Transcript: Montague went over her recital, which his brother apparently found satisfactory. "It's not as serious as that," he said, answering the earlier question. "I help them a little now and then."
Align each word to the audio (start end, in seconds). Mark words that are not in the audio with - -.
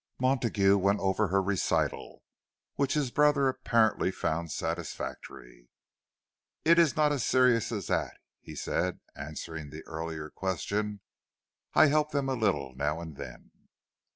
Montague 0.19 0.79
went 0.79 0.99
over 0.99 1.27
her 1.27 1.43
recital, 1.43 2.23
which 2.73 2.95
his 2.95 3.11
brother 3.11 3.47
apparently 3.47 4.09
found 4.09 4.51
satisfactory. 4.51 5.69
"It's 6.65 6.95
not 6.95 7.11
as 7.11 7.23
serious 7.23 7.71
as 7.71 7.85
that," 7.85 8.17
he 8.41 8.55
said, 8.55 8.99
answering 9.15 9.69
the 9.69 9.83
earlier 9.85 10.31
question. 10.31 11.01
"I 11.75 11.85
help 11.85 12.09
them 12.13 12.29
a 12.29 12.33
little 12.33 12.73
now 12.75 12.99
and 12.99 13.15
then." 13.15 13.51